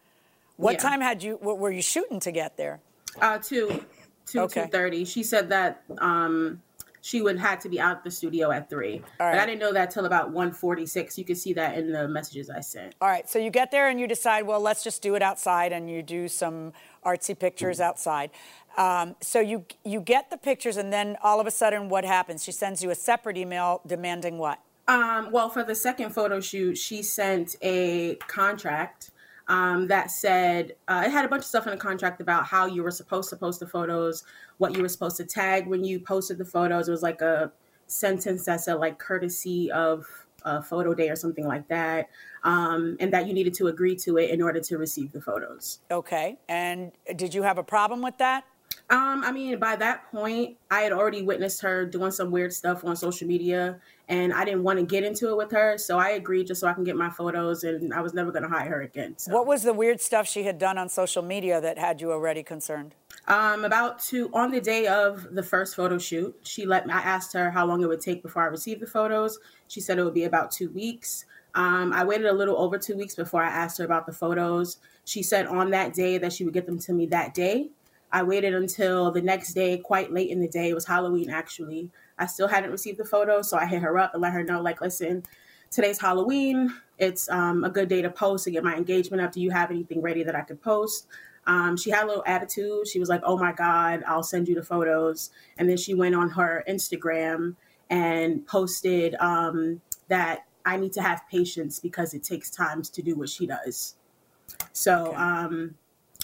[0.57, 0.79] What Yeah.
[0.81, 1.37] time had you?
[1.37, 2.81] What were you shooting to get there?
[3.21, 3.85] Uh, two,
[4.27, 4.65] two, Okay.
[4.65, 5.05] two thirty.
[5.05, 6.61] She said that um,
[7.03, 9.91] she would had to be out the studio at three, but I didn't know that
[9.91, 11.17] till about one forty six.
[11.17, 12.95] You can see that in the messages I sent.
[13.01, 13.29] All right.
[13.29, 16.03] So you get there and you decide, well, let's just do it outside, and you
[16.03, 16.73] do some
[17.05, 18.31] artsy pictures outside.
[18.77, 22.45] Um, so you you get the pictures, and then all of a sudden, what happens?
[22.45, 24.61] She sends you a separate email demanding what?
[24.89, 29.11] Um, well, for the second photo shoot, she sent a contract
[29.51, 32.67] um, that said uh, it had a bunch of stuff in the contract about how
[32.67, 34.23] you were supposed to post the photos,
[34.59, 36.87] what you were supposed to tag when you posted the photos.
[36.89, 37.51] It was like a
[37.89, 40.07] sentence that said like courtesy of
[40.45, 42.09] a photo day or something like that,
[42.45, 45.81] um, and that you needed to agree to it in order to receive the photos.
[45.91, 46.39] Okay.
[46.49, 48.45] And did you have a problem with that?
[48.91, 52.85] Um, I mean, by that point, I had already witnessed her doing some weird stuff
[52.85, 53.79] on social media,
[54.09, 55.79] and I didn't want to get into it with her.
[55.79, 58.43] So I agreed just so I can get my photos, and I was never going
[58.43, 59.15] to hire her again.
[59.17, 59.33] So.
[59.33, 62.43] What was the weird stuff she had done on social media that had you already
[62.43, 62.97] concerned?
[63.29, 66.93] Um, about two on the day of the first photo shoot, she let me.
[66.93, 69.39] I asked her how long it would take before I received the photos.
[69.69, 71.27] She said it would be about two weeks.
[71.55, 74.79] Um, I waited a little over two weeks before I asked her about the photos.
[75.05, 77.71] She said on that day that she would get them to me that day.
[78.13, 80.71] I waited until the next day, quite late in the day.
[80.71, 81.91] It was Halloween, actually.
[82.19, 84.61] I still hadn't received the photo, so I hit her up and let her know,
[84.61, 85.23] like, listen,
[85.71, 86.73] today's Halloween.
[86.99, 89.33] It's um, a good day to post to get my engagement up.
[89.33, 91.07] Do you have anything ready that I could post?
[91.47, 92.87] Um, she had a little attitude.
[92.87, 96.15] She was like, "Oh my God, I'll send you the photos." And then she went
[96.15, 97.57] on her Instagram
[97.89, 103.17] and posted um, that I need to have patience because it takes time to do
[103.17, 103.97] what she does.
[104.73, 105.17] So okay.
[105.17, 105.75] um,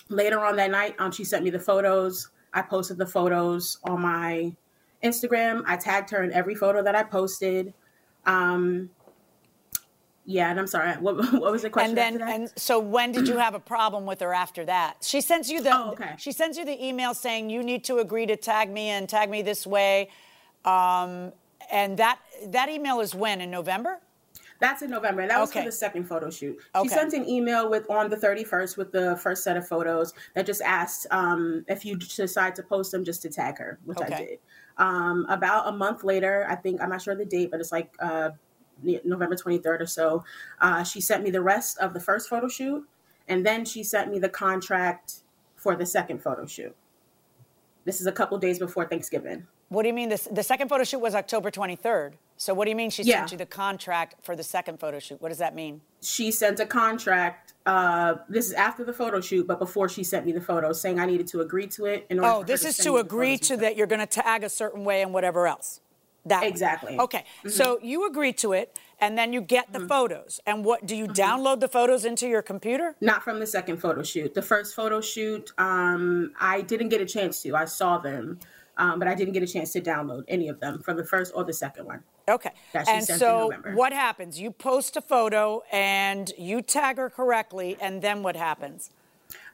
[0.08, 2.30] later on that night, um, she sent me the photos.
[2.52, 4.54] I posted the photos on my
[5.02, 5.62] Instagram.
[5.66, 7.74] I tagged her in every photo that I posted.
[8.24, 8.90] Um,
[10.24, 10.92] yeah, and I'm sorry.
[10.94, 11.96] What, what was the question?
[11.96, 14.96] And then, and so when did you have a problem with her after that?
[15.00, 15.74] She sends you the.
[15.74, 16.14] Oh, okay.
[16.18, 19.30] She sends you the email saying you need to agree to tag me and tag
[19.30, 20.10] me this way,
[20.64, 21.32] um,
[21.70, 24.00] and that that email is when in November.
[24.60, 25.26] That's in November.
[25.26, 25.60] That was okay.
[25.60, 26.58] for the second photo shoot.
[26.74, 26.88] Okay.
[26.88, 30.46] She sent an email with on the 31st with the first set of photos that
[30.46, 34.14] just asked um, if you decide to post them just to tag her, which okay.
[34.14, 34.38] I did.
[34.78, 37.94] Um, about a month later, I think I'm not sure the date, but it's like
[38.00, 38.30] uh,
[38.82, 40.24] November 23rd or so.
[40.60, 42.86] Uh, she sent me the rest of the first photo shoot,
[43.28, 45.22] and then she sent me the contract
[45.54, 46.74] for the second photo shoot.
[47.84, 49.46] This is a couple days before Thanksgiving.
[49.68, 50.08] What do you mean?
[50.08, 52.14] This, the second photo shoot was October 23rd.
[52.36, 53.20] So what do you mean she yeah.
[53.20, 55.20] sent you the contract for the second photo shoot?
[55.20, 55.80] What does that mean?
[56.02, 57.54] She sent a contract.
[57.64, 61.00] Uh, this is after the photo shoot, but before she sent me the photos, saying
[61.00, 62.06] I needed to agree to it.
[62.10, 64.84] In order oh, this is to agree to that you're going to tag a certain
[64.84, 65.80] way and whatever else.
[66.26, 66.96] That exactly.
[66.96, 67.04] Way.
[67.04, 67.50] Okay, mm-hmm.
[67.50, 69.88] so you agree to it, and then you get the mm-hmm.
[69.88, 70.40] photos.
[70.44, 71.12] And what do you mm-hmm.
[71.12, 72.96] download the photos into your computer?
[73.00, 74.34] Not from the second photo shoot.
[74.34, 77.54] The first photo shoot, um, I didn't get a chance to.
[77.54, 78.40] I saw them
[78.76, 81.32] um, but I didn't get a chance to download any of them from the first
[81.34, 82.02] or the second one.
[82.28, 82.50] Okay.
[82.74, 84.40] and so what happens?
[84.40, 88.90] You post a photo and you tag her correctly, and then what happens?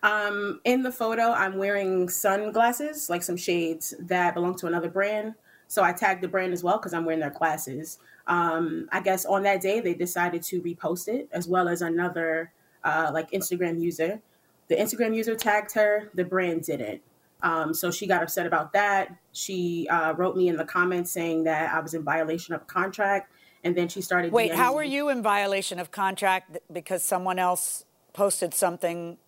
[0.03, 5.35] Um, in the photo, I'm wearing sunglasses, like some shades that belong to another brand.
[5.69, 7.99] So I tagged the brand as well because I'm wearing their glasses.
[8.27, 12.53] Um, I guess on that day they decided to repost it as well as another
[12.85, 14.21] uh, like Instagram user.
[14.69, 17.03] The Instagram user tagged her, the brand didn't.
[17.43, 19.15] Um, so she got upset about that.
[19.33, 23.33] She uh, wrote me in the comments saying that I was in violation of contract.
[23.65, 24.33] And then she started.
[24.33, 29.19] Wait, DMing how are you in violation of contract because someone else posted something?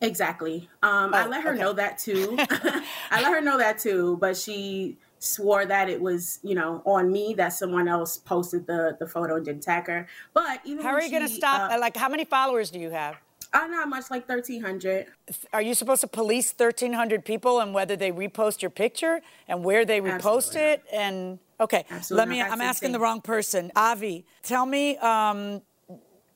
[0.00, 0.68] Exactly.
[0.82, 1.60] Um, oh, I let her okay.
[1.60, 2.36] know that too.
[3.10, 7.12] I let her know that too, but she swore that it was, you know, on
[7.12, 10.08] me that someone else posted the the photo and didn't tag her.
[10.34, 11.70] But even how are you going to stop?
[11.70, 13.16] Uh, like, how many followers do you have?
[13.52, 15.06] Uh, not much, like 1,300.
[15.52, 19.84] Are you supposed to police 1,300 people and whether they repost your picture and where
[19.84, 20.60] they repost Absolutely.
[20.60, 20.84] it?
[20.92, 22.16] And okay, Absolutely.
[22.16, 22.42] let me.
[22.42, 23.72] I'm asking the wrong person.
[23.74, 25.62] Avi, tell me, um,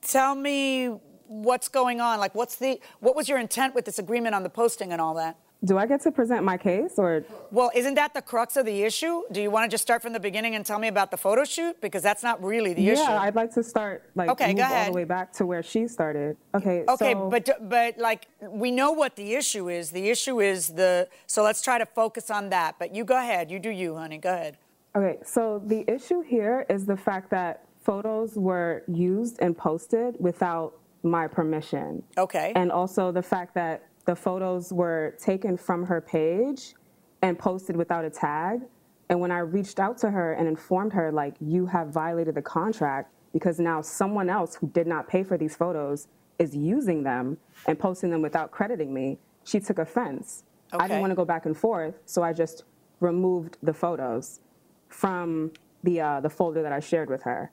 [0.02, 0.88] tell me
[1.28, 2.18] what's going on.
[2.18, 5.14] Like, what's the what was your intent with this agreement on the posting and all
[5.14, 5.36] that?
[5.64, 7.24] Do I get to present my case or?
[7.50, 9.22] Well, isn't that the crux of the issue?
[9.32, 11.44] Do you want to just start from the beginning and tell me about the photo
[11.44, 11.80] shoot?
[11.80, 13.02] Because that's not really the yeah, issue.
[13.02, 15.88] Yeah, I'd like to start like okay, move all the way back to where she
[15.88, 16.36] started.
[16.54, 16.84] Okay.
[16.88, 17.30] Okay, so...
[17.30, 19.90] but but like we know what the issue is.
[19.90, 22.76] The issue is the so let's try to focus on that.
[22.78, 23.50] But you go ahead.
[23.50, 24.18] You do you, honey.
[24.18, 24.58] Go ahead.
[24.96, 30.74] Okay, so the issue here is the fact that photos were used and posted without
[31.02, 32.02] my permission.
[32.16, 32.52] Okay.
[32.54, 36.74] And also the fact that the photos were taken from her page
[37.22, 38.60] and posted without a tag.
[39.08, 42.42] And when I reached out to her and informed her, like, you have violated the
[42.42, 47.36] contract because now someone else who did not pay for these photos is using them
[47.66, 50.44] and posting them without crediting me, she took offense.
[50.72, 50.84] Okay.
[50.84, 52.64] I didn't want to go back and forth, so I just
[53.00, 54.40] removed the photos
[54.88, 57.52] from the, uh, the folder that I shared with her.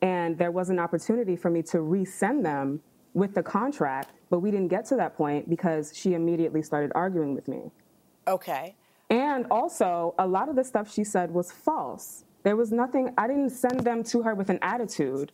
[0.00, 2.80] And there was an opportunity for me to resend them
[3.14, 7.34] with the contract, but we didn't get to that point because she immediately started arguing
[7.34, 7.70] with me.
[8.26, 8.74] Okay.
[9.10, 12.24] And also, a lot of the stuff she said was false.
[12.42, 15.30] There was nothing, I didn't send them to her with an attitude.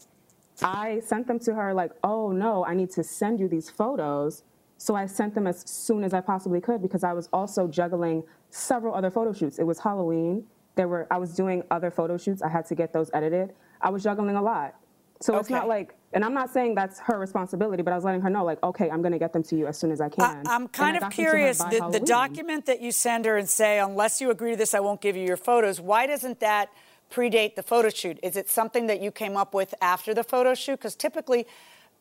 [0.62, 4.44] I sent them to her like, oh no, I need to send you these photos.
[4.76, 8.22] So I sent them as soon as I possibly could because I was also juggling
[8.50, 9.58] several other photo shoots.
[9.58, 10.44] It was Halloween.
[10.74, 12.42] There were I was doing other photo shoots.
[12.42, 13.52] I had to get those edited.
[13.80, 14.74] I was juggling a lot.
[15.20, 15.40] So okay.
[15.40, 18.30] it's not like and I'm not saying that's her responsibility, but I was letting her
[18.30, 20.44] know, like, okay, I'm going to get them to you as soon as I can.
[20.46, 21.58] I, am kind of curious.
[21.58, 24.80] The, the, document that you send her and say, unless you agree to this, I
[24.80, 25.80] won't give you your photos.
[25.80, 26.70] Why doesn't that
[27.12, 28.18] predate the photo shoot?
[28.24, 30.78] Is it something that you came up with after the photo shoot?
[30.78, 31.46] Because typically,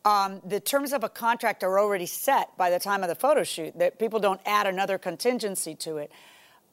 [0.06, 3.43] um, the terms of a contract are already set by the time of the photo
[3.43, 3.78] shoot.
[3.78, 6.12] That people don't add another contingency to it.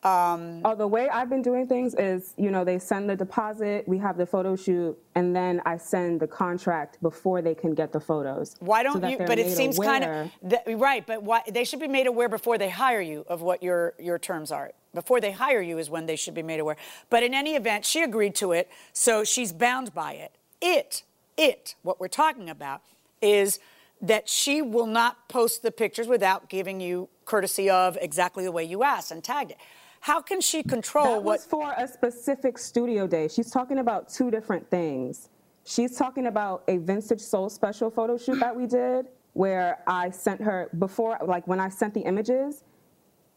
[0.06, 3.88] Um, oh, the way I've been doing things is, you know, they send the deposit,
[3.88, 7.90] we have the photo shoot, and then I send the contract before they can get
[7.90, 8.54] the photos.
[8.60, 9.18] Why don't that you?
[9.18, 11.04] But it seems kind of right.
[11.04, 14.18] But why they should be made aware before they hire you of what your your
[14.18, 14.70] terms are.
[14.94, 16.76] Before they hire you is when they should be made aware.
[17.10, 20.32] But in any event, she agreed to it, so she's bound by it.
[20.60, 21.02] It,
[21.36, 22.80] it, what we're talking about
[23.20, 23.58] is
[24.00, 28.64] that she will not post the pictures without giving you courtesy of exactly the way
[28.64, 29.58] you asked and tagged it.
[30.06, 31.40] How can she control That what?
[31.40, 33.26] was for a specific studio day.
[33.26, 35.30] She's talking about two different things.
[35.64, 40.40] She's talking about a vintage soul special photo shoot that we did where I sent
[40.42, 42.62] her before, like when I sent the images,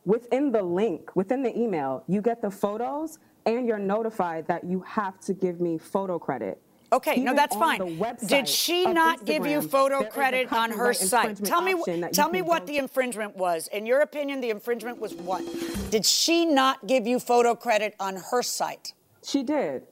[0.06, 4.82] within the link, within the email, you get the photos and you're notified that you
[4.82, 6.62] have to give me photo credit.
[6.92, 8.00] Okay, no, that's fine.
[8.26, 11.44] Did she not give you photo there is a credit on her site?
[11.44, 13.68] Tell me, option that you tell me what go the infringement was.
[13.68, 15.44] In your opinion, the infringement was what?
[15.92, 18.94] Did she not give you photo credit on her site?
[19.24, 19.84] She did.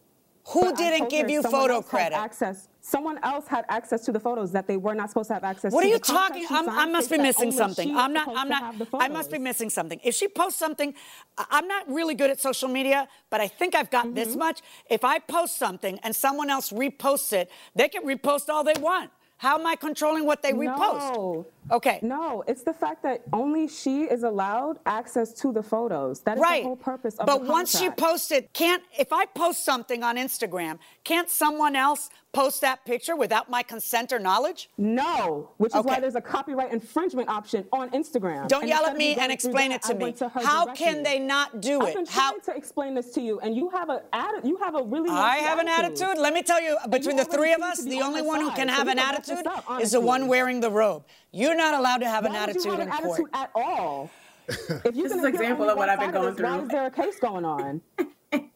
[0.49, 2.15] Who But didn't give you photo credit?
[2.15, 2.67] Access.
[2.93, 5.73] Someone else had access to the photos that they were not supposed to have access
[5.73, 5.87] What to.
[5.87, 6.45] are you talking?
[6.49, 7.93] I must be missing something.
[7.97, 8.29] I'm not.
[8.33, 8.75] I'm not.
[8.93, 9.99] I must be missing something.
[10.05, 10.93] If she posts something,
[11.37, 14.39] I'm not really good at social media, but I think I've got this Mm-hmm.
[14.39, 14.61] much.
[14.89, 19.09] If I post something and someone else reposts it, they can repost all they want.
[19.37, 21.13] How am I controlling what they repost?
[21.15, 21.45] No.
[21.69, 21.99] Okay.
[22.01, 26.21] No, it's the fact that only she is allowed access to the photos.
[26.21, 26.63] That is right.
[26.63, 27.99] the whole purpose of but the once you contract.
[27.99, 33.15] post it, can't if I post something on Instagram, can't someone else post that picture
[33.17, 34.69] without my consent or knowledge?
[34.77, 38.47] No, which is why there's a copyright infringement option on Instagram.
[38.47, 40.11] Don't And yell at me and explain that, it to I me.
[40.13, 40.85] to How directly.
[40.85, 41.95] can they not do I've it?
[41.95, 44.75] been How- trying to explain this to you, and you have a atti- you have
[44.75, 45.09] a really.
[45.09, 46.17] I have an attitude.
[46.17, 48.09] Let me tell you, between you the three of us, seem to be the on
[48.11, 51.05] only one who can have an this attitude up, is the one wearing the robe.
[51.31, 53.09] You're not allowed to have an Why would attitude you have in an court.
[53.19, 54.09] attitude at all?
[54.85, 56.63] If you This is an example of what I've been going this, Why through.
[56.63, 57.81] is there a case going on?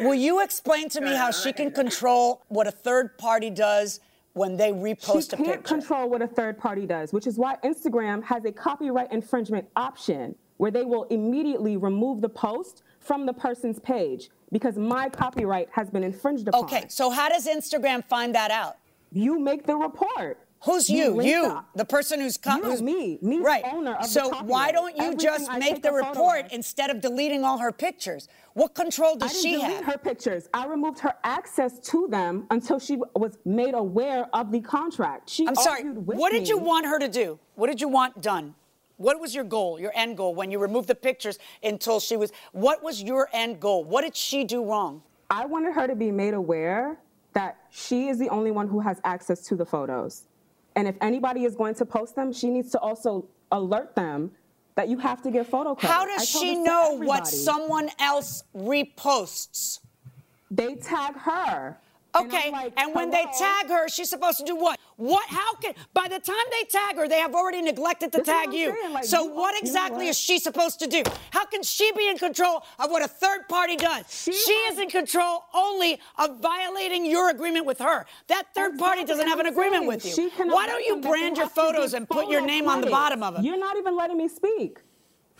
[0.00, 4.00] Will you explain to me how she can control what a third party does
[4.34, 5.62] when they repost she a can't picture?
[5.74, 10.34] control what a third party does, which is why Instagram has a copyright infringement option
[10.58, 15.90] where they will immediately remove the post from the person's page because my copyright has
[15.90, 16.64] been infringed upon.
[16.64, 18.76] Okay, so how does Instagram find that out?
[19.12, 20.38] You make the report.
[20.64, 21.22] Who's You you?
[21.22, 23.64] You, the person who's co- who's me, me, the right?
[23.70, 27.00] owner of the so why don't you Everything just I make the report instead of
[27.00, 28.28] deleting all her pictures?
[28.54, 29.84] What control I does didn't she delete have?
[29.84, 30.48] her pictures.
[30.54, 35.30] I removed her access to them until she was made aware of the contract.
[35.30, 35.84] She I'm sorry.
[35.84, 37.38] What did you want her to do?
[37.54, 38.54] What did you want done?
[38.96, 42.32] What was your goal, your end goal, when you removed the pictures until she was?
[42.52, 43.84] What was your end goal?
[43.84, 45.02] What did she do wrong?
[45.28, 46.98] I wanted her to be made aware
[47.36, 50.22] that she is the only one who has access to the photos.
[50.74, 54.30] And if anybody is going to post them, she needs to also alert them
[54.74, 55.92] that you have to give photo credit.
[55.92, 59.80] How does she know what someone else reposts?
[60.50, 61.76] They tag her.
[62.16, 64.78] And Okay, I'm like, and when they tag her, she's supposed to do what?
[64.96, 65.26] What?
[65.28, 65.74] How can?
[65.92, 68.72] By the time they tag her, they have already neglected to This tag you.
[68.80, 70.10] saying, like, so you- what you know exactly what?
[70.10, 71.02] is she supposed to do?
[71.30, 74.04] How can she be in control of what a third party does?
[74.10, 78.06] She is in control only of violating your agreement with her.
[78.28, 80.12] That third party doesn't have an agreement saying, with you.
[80.12, 83.34] she Why don't you brand your photos and put your name on the bottom of
[83.34, 83.44] them?
[83.44, 84.78] You're not even letting me speak.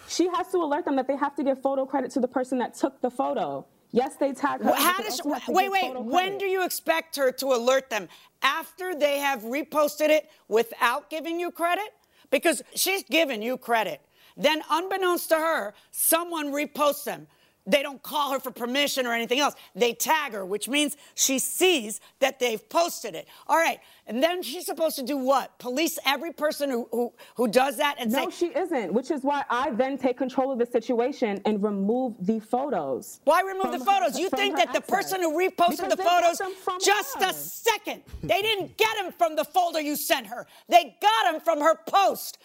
[0.08, 2.58] She has to alert them that they have to give photo credit to the person
[2.58, 3.66] that took the photo.
[3.96, 4.74] Yes, they tag her.
[4.74, 5.94] How does wait wait?
[5.94, 6.38] When credit.
[6.38, 8.08] do you expect her to alert them?
[8.42, 11.94] After they have reposted it without giving you credit?
[12.30, 14.02] Because she's given you credit.
[14.36, 17.26] Then, unbeknownst to her, someone reposts them.
[17.66, 19.54] They don't call her for permission or anything else.
[19.74, 23.26] They tag her, which means she sees that they've posted it.
[23.48, 23.80] All right.
[24.06, 25.58] And then she's supposed to do what?
[25.58, 29.10] Police every person who, who, who does that and No, say, No, she isn't, which
[29.10, 33.20] is why I then take control of the situation and remove the photos.
[33.24, 34.16] Why remove the her- photos?
[34.16, 36.40] You think her that the person who reposted Because the photos
[36.84, 37.30] just her.
[37.30, 40.46] a second, they didn't get them from the folder you sent her.
[40.68, 42.38] They got them from her post.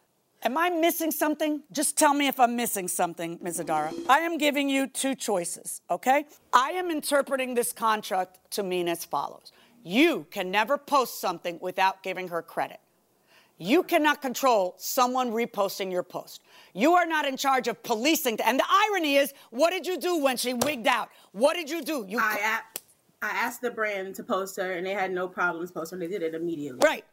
[0.44, 1.62] Am I missing something?
[1.72, 3.60] Just tell me if I'm missing something, Ms.
[3.60, 3.94] Adara.
[4.10, 6.26] I am giving you two choices, okay?
[6.52, 9.52] I am interpreting this contract to mean as follows
[9.84, 12.80] You can never post something without giving her credit.
[13.60, 16.42] You cannot control someone reposting your post.
[16.74, 18.42] You are not in charge of policing.
[18.42, 21.10] And the irony is, what did you do when she wigged out?
[21.34, 22.04] What did you do?
[22.10, 22.62] You I,
[23.22, 26.00] I asked the brand to post her, and they had no problems posting.
[26.00, 26.80] They did it immediately.
[26.84, 27.06] right.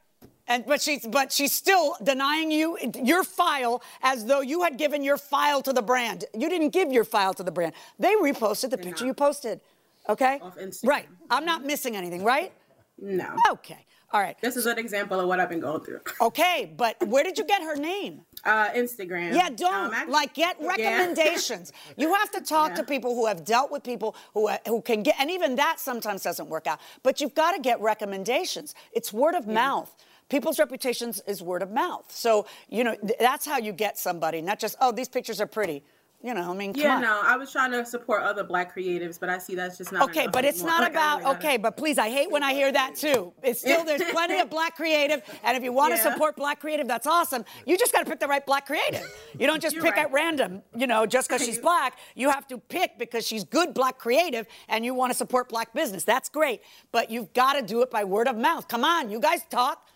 [0.48, 5.04] And but she's but she's still denying you your file as though you had given
[5.04, 6.24] your file to the brand.
[6.36, 7.74] You didn't give your file to the brand.
[7.98, 9.60] They reposted the picture you posted.
[10.08, 10.40] Okay?
[10.82, 11.06] Right.
[11.28, 12.50] I'm not missing anything, right?
[12.98, 13.36] No.
[13.50, 13.84] Okay.
[14.10, 14.36] All right.
[14.40, 16.00] This is an example of what I've been going through.
[16.22, 18.22] Okay, but where did you get her name?
[18.42, 19.34] Uh, Instagram.
[19.34, 20.66] Yeah, don't Um, like get yeah.
[20.66, 21.72] recommendations.
[21.98, 25.16] You have to talk to people who have dealt with people who who can get,
[25.20, 26.80] and even that sometimes doesn't work out.
[27.02, 28.74] But you've got to get recommendations.
[28.92, 29.94] It's word of mouth.
[30.28, 32.04] People's reputations is word of mouth.
[32.10, 35.46] So you know th- that's how you get somebody, not just oh these pictures are
[35.46, 35.82] pretty.
[36.20, 37.02] You know, I mean, come Yeah, on.
[37.02, 40.02] no, I was trying to support other black creatives, but I see that's just not
[40.10, 40.80] Okay, but it's anymore.
[40.80, 43.32] not Like, about really okay, but please, I hate when I hear that too.
[43.40, 46.10] It's still there's plenty of black creative, and if you want to Yeah.
[46.12, 47.44] support black creative, that's awesome.
[47.66, 49.08] You just got to pick the right black creative.
[49.38, 50.06] You don't just You're pick right.
[50.06, 51.96] at random, you know, just because she's black.
[52.16, 55.72] You have to pick because she's good black creative, and you want to support black
[55.72, 56.02] business.
[56.02, 58.66] That's great, but you've got to do it by word of mouth.
[58.66, 59.86] Come on, you guys talk.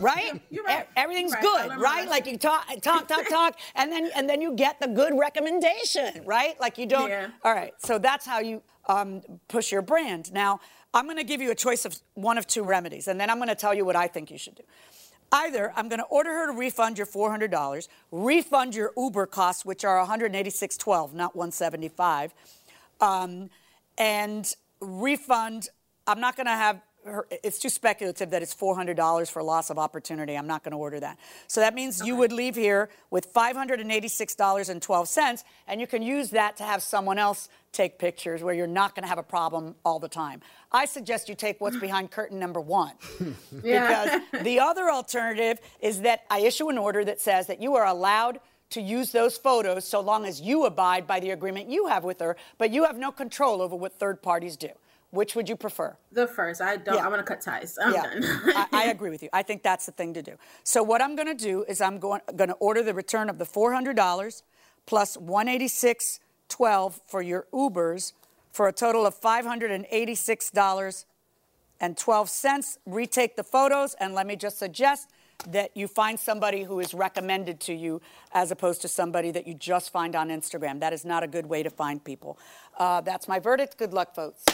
[0.00, 0.42] Right?
[0.50, 0.88] You're right.
[0.96, 1.42] Everything's right.
[1.42, 2.08] Good, right?
[2.08, 6.24] Like you talk, talk, talk, talk, and then and then you get the good recommendation,
[6.24, 6.60] right?
[6.60, 7.08] Like you don't.
[7.08, 7.28] Yeah.
[7.44, 7.72] All right.
[7.78, 10.32] So that's how you um, push your brand.
[10.32, 10.60] Now
[10.92, 13.38] I'm going to give you a choice of one of two remedies, and then I'm
[13.38, 14.64] going to tell you what I think you should do.
[15.32, 19.84] Either I'm going to order her to refund your $400, refund your Uber costs, which
[19.84, 22.34] are 186.12, not 175,
[23.00, 23.48] um,
[23.96, 25.68] and refund.
[26.06, 26.80] I'm not going to have.
[27.04, 30.36] Her, it's too speculative that it's $400 for loss of opportunity.
[30.36, 31.18] I'm not going to order that.
[31.46, 36.64] So that means you would leave here with $586.12, and you can use that to
[36.64, 40.08] have someone else take pictures where you're not going to have a problem all the
[40.08, 40.40] time.
[40.72, 42.92] I suggest you take what's behind curtain number one.
[43.64, 44.20] Yeah.
[44.30, 47.86] Because the other alternative is that I issue an order that says that you are
[47.86, 48.40] allowed
[48.70, 52.20] to use those photos so long as you abide by the agreement you have with
[52.20, 54.70] her, but you have no control over what third parties do.
[55.10, 55.96] Which would you prefer?
[56.12, 56.94] The first, I don't.
[56.94, 57.04] Yeah.
[57.04, 57.76] I'm gonna cut ties.
[57.82, 58.22] I'm yeah, done.
[58.24, 59.28] I, I agree with you.
[59.32, 60.36] I think that's the thing to do.
[60.62, 63.38] So what I'm going to do is I'm going going to order the return of
[63.38, 64.42] the $400
[64.86, 68.12] plus 186.12 for your Ubers
[68.52, 71.04] for a total of $586
[71.80, 72.78] and 12 cents.
[72.86, 75.08] Retake the photos, and let me just suggest
[75.48, 78.00] that you find somebody who is recommended to you
[78.32, 80.80] as opposed to somebody that you just find on Instagram.
[80.80, 82.38] That is not a good way to find people.
[82.78, 83.78] Uh, that's my verdict.
[83.78, 84.44] Good luck, folks.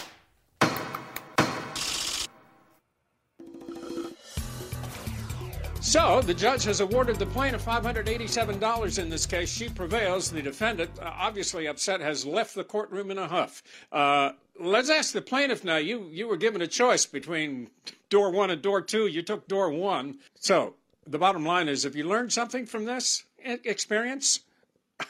[5.86, 9.48] So the judge has awarded the plaintiff $587 in this case.
[9.48, 10.32] She prevails.
[10.32, 13.62] The defendant, uh, obviously upset, has left the courtroom in a huff.
[13.92, 15.76] Uh, let's ask the plaintiff now.
[15.76, 17.70] You you were given a choice between
[18.10, 19.06] door one and door two.
[19.06, 20.18] You took door one.
[20.34, 20.74] So
[21.06, 24.40] the bottom line is, have you learned something from this experience?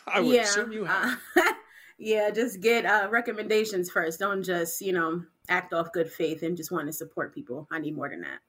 [0.06, 0.42] I would yeah.
[0.42, 1.18] assume you have.
[1.36, 1.52] uh,
[1.98, 4.20] yeah, just get uh, recommendations first.
[4.20, 7.68] Don't just you know act off good faith and just want to support people.
[7.70, 8.40] I need more than that.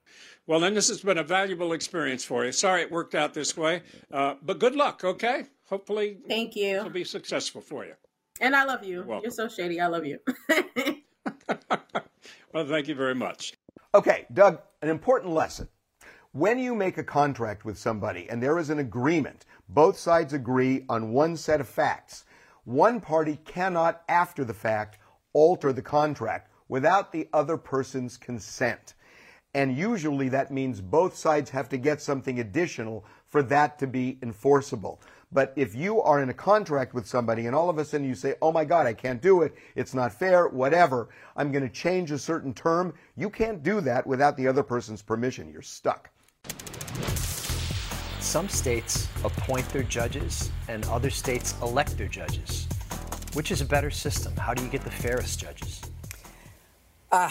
[0.48, 2.52] Well, then this has been a valuable experience for you.
[2.52, 5.04] Sorry it worked out this way, uh, but good luck.
[5.04, 6.78] Okay, hopefully Thank you.
[6.78, 7.94] it'll be successful for you.
[8.40, 9.04] And I love you.
[9.04, 9.24] welcome.
[9.24, 9.80] You're so shady.
[9.82, 10.20] I love you.
[12.54, 13.54] Well, thank you very much.
[13.94, 15.68] Okay, Doug, an important lesson.
[16.32, 20.86] When you make a contract with somebody and there is an agreement, both sides agree
[20.90, 22.26] on one set of facts.
[22.68, 24.98] One party cannot, after the fact,
[25.32, 28.94] alter the contract without the other person's consent.
[29.54, 34.20] And usually that means both sides have to get something additional for that to be
[34.22, 35.00] enforceable.
[35.32, 38.16] But if you are in a contract with somebody and all of a sudden you
[38.16, 41.08] say, oh my God, I can't do it, it's not fair, whatever,
[41.38, 45.02] I'm going to change a certain term, you can't do that without the other person's
[45.02, 45.50] permission.
[45.50, 46.10] You're stuck.
[48.28, 52.68] Some states appoint their judges, and other states elect their judges.
[53.34, 54.36] Which is a better system?
[54.36, 55.80] How do you get the fairest judges?
[57.10, 57.30] Uh,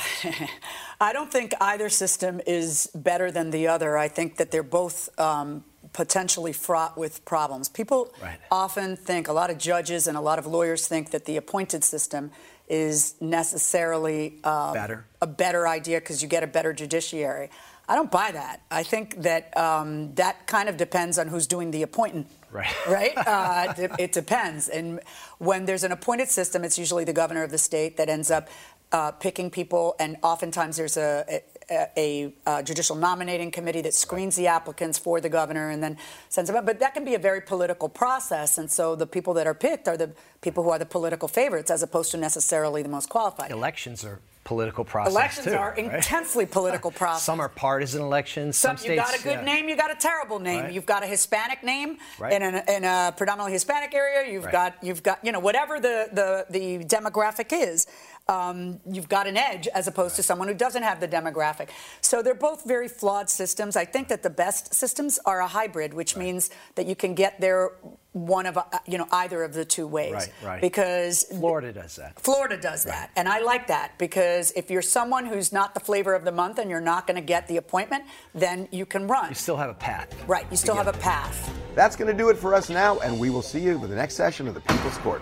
[1.01, 3.99] I don't think either system is better than the other.
[3.99, 7.69] I think that they're both um, potentially fraught with problems.
[7.69, 8.39] People Right.
[8.51, 11.85] often think, a lot of judges and a lot of lawyers think that the appointed
[11.85, 12.31] system
[12.69, 15.05] is necessarily um, Better.
[15.21, 17.51] a better idea because you get a better judiciary.
[17.89, 18.63] I don't buy that.
[18.71, 22.27] I think that um, that kind of depends on who's doing the appointing.
[22.51, 22.75] Right.
[22.89, 23.13] Right?
[23.17, 24.69] Uh, it, it depends.
[24.69, 25.01] And
[25.39, 28.49] when there's an appointed system, it's usually the governor of the state that ends up
[28.93, 34.37] uh, picking people, and oftentimes there's a, a, a, uh judicial nominating committee that screens
[34.37, 36.65] the applicants for the governor and then sends them up.
[36.65, 39.89] But that can be a very political process, and so the people that are picked
[39.89, 43.51] are the people who are the political favorites, as opposed to necessarily the most qualified.
[43.51, 45.93] Elections are political process Elections too, are right?
[45.97, 47.25] intensely political process.
[47.25, 48.57] Some are partisan elections.
[48.57, 49.45] Some, Some, you got a good yeah.
[49.45, 50.63] name, you got a terrible name.
[50.63, 50.73] Right.
[50.73, 52.33] You've got a Hispanic name Right.
[52.33, 54.33] in, a, in a predominantly Hispanic area.
[54.33, 57.87] You've got you've got you know whatever the the, the demographic is.
[58.29, 61.69] Um, you've got an edge as opposed to someone who doesn't have the demographic.
[62.01, 63.77] So they're both very flawed systems.
[63.77, 67.41] I think that the best systems are a hybrid, which means that you can get
[67.41, 67.71] there
[68.17, 70.13] one of uh, you know either of the two ways.
[70.13, 70.61] Right, right.
[70.61, 72.19] Because Florida does that.
[72.19, 76.15] Florida does that, and I like that because if you're someone who's not the flavor
[76.15, 78.05] of the month and you're not going to get the appointment,
[78.35, 79.29] then you can run.
[79.29, 80.15] You still have a path.
[80.27, 81.53] Right, you still have a path.
[81.75, 83.95] That's going to do it for us now, and we will see you for the
[83.95, 85.21] next session of the People's Court.